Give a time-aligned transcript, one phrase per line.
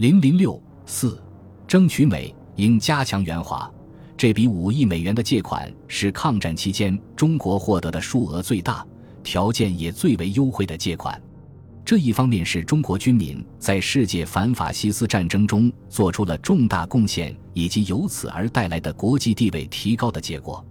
[0.00, 1.22] 零零六四，
[1.68, 3.70] 争取美应加强援华。
[4.16, 8.82] 这笔五亿美元的借款是抗战期间中国获得的数额最大、
[9.22, 11.20] 条件也最为优惠的借款。
[11.84, 20.64] 这一方面是中国军民在世界反法西斯战争中做出了重大贡献，以及由此而带来的国际地位提高的结果。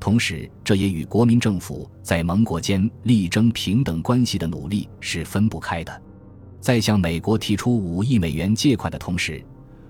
[0.00, 6.02] 同时，这也与国民政府在盟国间力争平等关系的努力是分不开的。
[6.60, 9.42] 在向美国提出五亿美元借款的同时，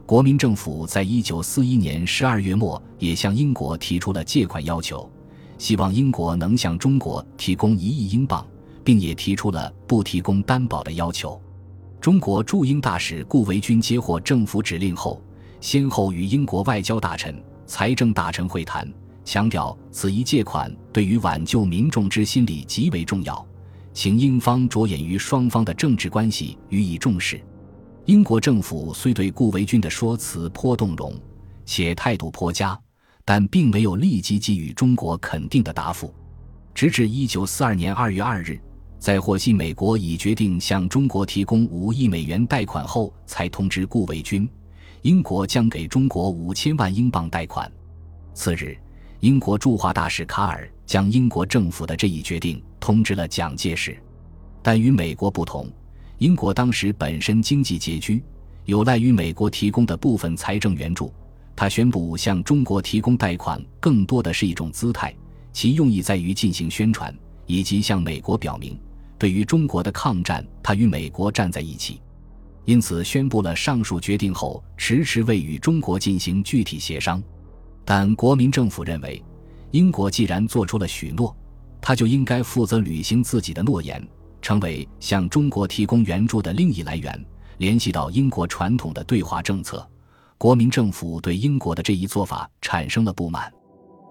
[0.06, 5.10] 国民政府在一九四一年十二月末也向英国提出了借款要求，
[5.58, 8.46] 希望英国能向中国提供一亿英镑，
[8.84, 11.40] 并也提出了不提供担保的要求。
[12.00, 15.20] 中国驻英大使顾维钧接获政府指令后，
[15.60, 18.88] 先后与英国外交大臣、财政大臣会谈。
[19.22, 23.46] 强调此一借款对于挽救民众之心理极为重要，
[23.92, 27.40] 请英方着眼于双方的政治关系予以重视。
[28.06, 31.14] 英国政府虽对顾维钧的说辞颇动容，
[31.66, 32.78] 且态度颇佳，
[33.24, 36.12] 但并没有立即给予中国肯定的答复。
[36.74, 38.58] 直至一九四二年二月二日，
[38.98, 44.48] 在获悉美国已决定向中国提供五亿美元贷款后，才通知顾维钧，
[45.02, 47.70] 英国将给中国五千万英镑贷款。
[48.34, 48.76] 次日。
[49.20, 53.94] 英国驻华大使卡尔将英国政府的这一决定通知了蒋介石，
[54.62, 55.70] 但与美国不同，
[56.16, 58.24] 英国当时本身经济拮据，
[58.64, 61.12] 有赖于美国提供的部分财政援助。
[61.54, 65.14] 他宣布向中国提供贷款，更多的是一种姿态，
[65.52, 67.14] 其用意在于进行宣传，
[67.44, 68.80] 以及向美国表明，
[69.18, 72.00] 对于中国的抗战，他与美国站在一起。
[72.64, 77.22] 因此，宣布了上述决定后，迟迟未与中国进行具体协商。
[77.92, 79.20] 但国民政府认为，
[79.72, 81.36] 英国既然做出了许诺，
[81.80, 84.00] 他就应该负责履行自己的诺言，
[84.40, 87.26] 成为向中国提供援助的另一来源。
[87.58, 89.84] 联系到英国传统的对华政策，
[90.38, 93.52] 国民政府对英国的这一做法产生了不满。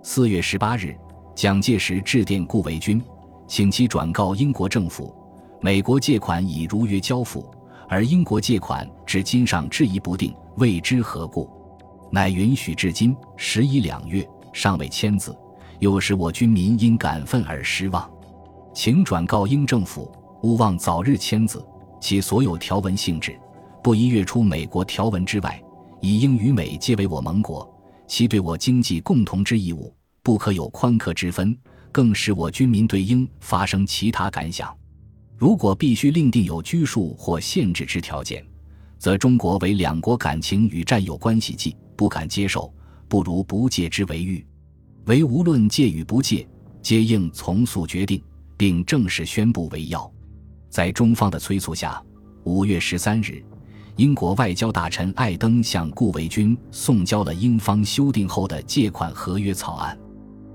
[0.03, 0.93] 四月十八日，
[1.33, 3.01] 蒋介石致电顾维钧，
[3.47, 5.15] 请其转告英国政府，
[5.61, 7.49] 美国借款已如约交付，
[7.87, 11.49] 而英国借款至今尚质疑不定，未知何故。
[12.11, 15.37] 乃允许至今十一两月，尚未签字，
[15.79, 18.09] 又使我军民因感愤而失望，
[18.73, 20.11] 请转告英政府，
[20.43, 21.63] 勿忘早日签字。
[22.01, 23.37] 其所有条文性质，
[23.83, 25.61] 不宜越出美国条文之外。
[26.01, 27.69] 以英与美皆为我盟国，
[28.07, 29.93] 其对我经济共同之义务，
[30.23, 31.57] 不可有宽苛之分。
[31.91, 34.73] 更使我军民对英发生其他感想。
[35.35, 38.45] 如果必须另定有拘束或限制之条件，
[38.97, 41.75] 则中国为两国感情与战友关系计。
[41.99, 42.73] 不敢接受，
[43.09, 44.47] 不如不借之为欲。
[45.07, 46.47] 唯无论借与不借，
[46.81, 48.23] 皆应从速决定，
[48.55, 50.09] 并正式宣布为要。
[50.69, 52.01] 在中方的催促下，
[52.45, 53.43] 五月十三日，
[53.97, 59.99] 英国外交大臣艾登向顾维钧送交了英方修订后的借款合约草案。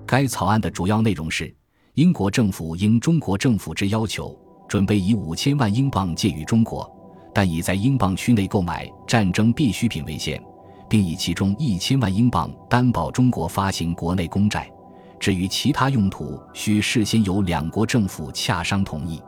[0.06, 1.55] 该草案的主要内容是：
[1.93, 4.34] 英国政府应中国政府之要求，
[4.66, 6.91] 准备以五千万英镑借予中国，
[7.34, 10.43] 但以在英镑区内购买战争必需品为限。
[10.89, 14.71] 并以其中一千万英镑担保中国发行国内公债，
[15.19, 19.23] 至于其他用途，需事先由两国政府洽商同意。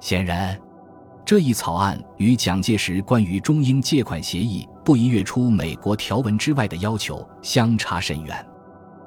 [0.00, 0.58] 显然，
[1.24, 8.46] 这一草案与蒋介石关于中英借款协议不宜越出美国条文之外的要求相差甚远。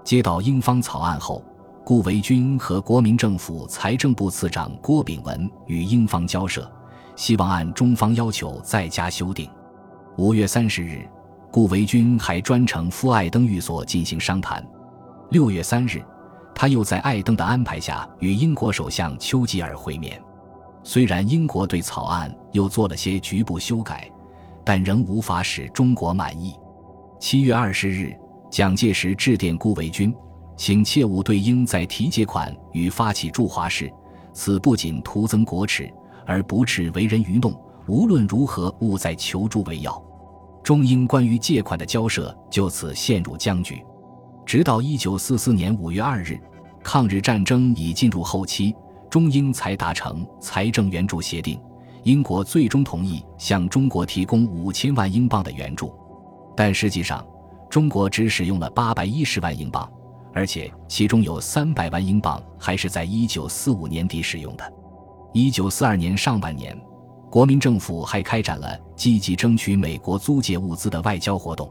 [0.04, 1.44] 接到英方草案后，
[1.86, 6.70] 顾维钧和国民政府财政部次长郭炳文与英方交涉，
[7.16, 9.50] 希望按中方要求再加修订。
[10.18, 11.08] 五月三十日。
[11.54, 14.68] 顾维钧还专程赴艾登寓所进行商谈。
[15.30, 16.04] 六月三日，
[16.56, 20.20] 他又在艾登的安排下与英国首相丘吉尔会面。
[20.82, 24.10] 虽然英国对草案又做了些局部修改，
[24.66, 26.56] 但仍无法使中国满意。
[27.20, 28.18] 七月二十日，
[28.50, 30.12] 蒋介石致电顾维钧，
[30.58, 33.94] 请切勿对英在提借款与发起驻华事，
[34.34, 35.88] 此不仅徒增国耻，
[36.26, 37.56] 而不耻为人愚弄。
[37.86, 40.04] 无论如何，勿再求助为要。
[40.64, 43.84] 中英关于借款的交涉就此陷入僵局，
[44.46, 46.40] 直到一九四四年五月二日，
[46.82, 48.74] 抗日战争已进入后期，
[49.10, 51.60] 中英才达成财政援助协定，
[52.04, 55.94] 英国最终同意向中国提供五千万英镑的援助，
[56.56, 57.26] 但实际上，
[57.70, 59.92] 中国只使用了八百一十万英镑，
[60.34, 64.74] 而且其中有三百万英镑还是在一九四五年底使用的。
[65.34, 66.80] 一九四二年上半年。
[67.34, 71.68] 国民政府还开展了积极争取美国租借物资的外交活动。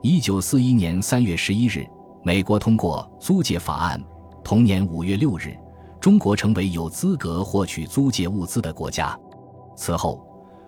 [0.00, 1.84] 一九四一年三月十一日，
[2.22, 4.00] 美国通过租借法案。
[4.44, 5.58] 同年五月六日，
[6.00, 9.18] 中国成为有资格获取租借物资的国家。
[9.74, 10.24] 此后，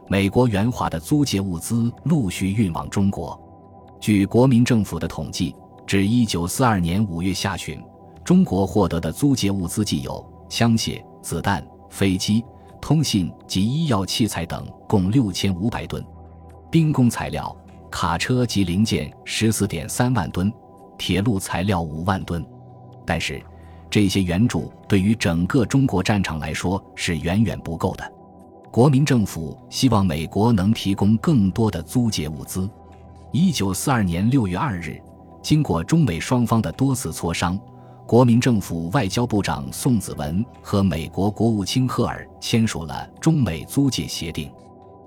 [0.08, 3.40] 美国援华的租借物资陆续运往中国。
[4.00, 5.54] 据国民政府的统计，
[5.86, 7.80] 至一九四二年五月下旬，
[8.24, 12.44] 中国获得的租借物资既有枪械、子弹、飞机、
[12.84, 16.02] 通信及医药器材等，共六千五百吨；
[16.70, 17.56] 兵工材料、
[17.90, 20.52] 卡车及零件十四点三万吨，
[20.98, 22.44] 铁路材料五万吨。
[23.06, 23.42] 但是，
[23.88, 28.12] 这些援助对于整个中国战场来说是远远不够的。
[28.70, 32.68] 国民政府希望美国能提供更多的租借物资。
[33.32, 35.00] 一九四二年六月二日，
[35.42, 37.58] 经过中美双方的多次磋商，
[38.06, 44.50] 国民政府外交部长宋子文和美国国务卿赫尔签署了中美租借协定。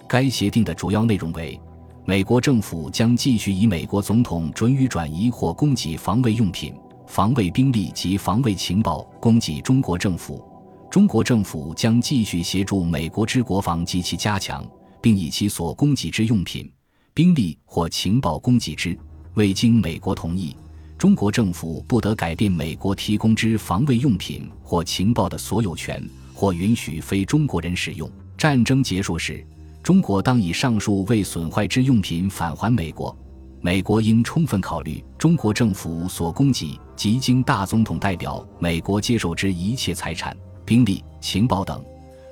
[0.08, 1.60] 该协定的主要内容为：
[2.06, 6.74] 美国政府将继续以美国总统准予转移或供给防卫用品。
[7.06, 10.44] 防卫兵力及防卫情报供给中国政府，
[10.90, 14.66] 中国政府将继续协助美国之国防及其加强，
[15.02, 16.70] 并以其所供给之用品、
[17.14, 18.98] 兵力或情报供给之。
[19.36, 20.54] 未经美国同意，
[20.98, 26.04] 中国政府不得改变美国提供之防卫用品或情报的所有权，
[26.34, 28.10] 或允许非中国人使用。
[28.36, 29.46] 战争结束时，
[29.84, 33.16] 中国当以上述未损坏之用品返还美国。
[33.62, 40.36] 美国应充分考虑中国政府所供给及经大总统代表美国接受之一切财产、
[40.66, 41.84] 兵力、情报等。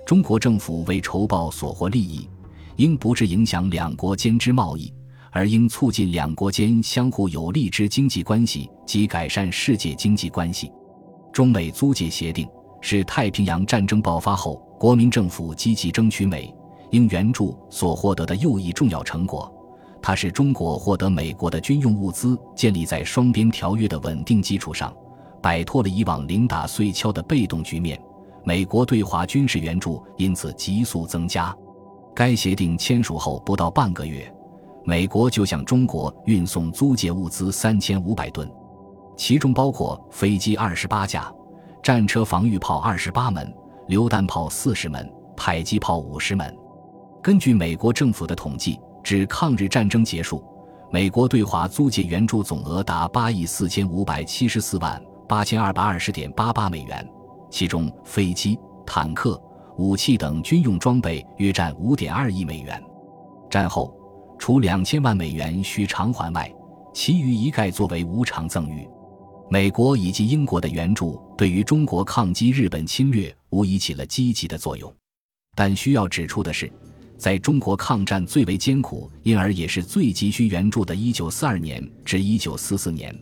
[0.07, 2.27] 中国政府为筹报所获利益，
[2.77, 4.91] 应不致影响两国间之贸易，
[5.35, 10.71] 而应促进两国间相互有利之经济关系及改善世界经济关系。
[11.33, 12.47] 中美租借协定
[12.79, 16.55] 是太平洋战争爆发后国民政府积极争取美
[16.91, 19.53] 英援助所获得的又一重要成果。
[20.01, 24.95] 它是中国获得美国的军用物资建立在双边条约的稳定基础上，
[25.41, 27.99] 摆脱了以往零打碎敲的被动局面。
[28.45, 31.53] 美国对华军事援助因此急速增加。
[32.15, 34.33] 该协定签署后不到半个月，
[34.85, 38.49] 美国就向中国运送租借物资三千五百吨，
[39.17, 41.33] 其中包括飞机二十八架、
[41.83, 43.53] 战车防御炮二十八门、
[43.87, 46.55] 榴弹炮四十门、迫击炮五十门。
[47.21, 48.79] 根据美国政府的统计。
[49.05, 50.43] 至抗日战争结束，
[50.91, 54.99] 美国对华租借援助总额达八亿四千五百七十四万
[55.29, 57.07] 八千二百二十点八八美元，
[57.51, 59.39] 其中飞机、坦克、
[59.77, 62.83] 武器等军用装备约占五点二亿美元。
[63.47, 63.95] 战后，
[64.37, 66.51] 除两千万美元需偿还外，
[66.93, 68.87] 其余一概作为无偿赠与。
[69.49, 74.93] 美国以及英国的援助对于中国抗击日本侵略无疑起了积极的作用，
[75.55, 76.71] 但需要指出的是。
[77.17, 83.17] 在中国抗战最为艰苦，因而也是最急需援助的1942年至1944年，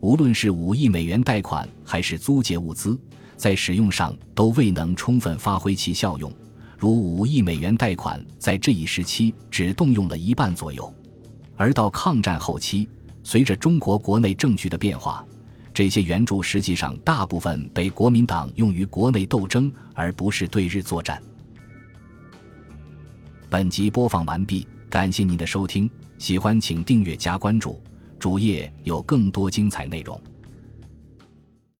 [0.00, 2.98] 无论是五亿美元贷款还是租借物资，
[3.36, 6.32] 在使用上都未能充分发挥其效用。
[6.84, 10.94] 如五亿美元贷款在这一时期只动用了一半左右，
[11.56, 12.86] 而到抗战后期，
[13.22, 15.24] 随着中国国内政局的变化，
[15.72, 21.22] 这些援助实际上大部分被国民党用于国内斗争，而不是对日作战。
[23.48, 25.88] 本集播放完毕，感谢您的收听，
[26.18, 27.82] 喜欢请订阅加关注，
[28.18, 30.20] 主页有更多精彩内容。